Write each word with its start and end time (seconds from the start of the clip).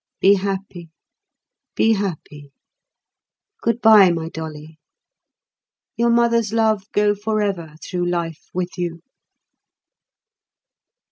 Be 0.19 0.33
happy! 0.33 0.89
be 1.75 1.93
happy! 1.93 2.51
Goodbye, 3.61 4.09
my 4.09 4.29
Dolly! 4.29 4.79
Your 5.95 6.09
mother's 6.09 6.51
love 6.51 6.91
go 6.91 7.13
forever 7.13 7.75
through 7.83 8.07
life 8.09 8.49
with 8.51 8.79
you! 8.79 9.03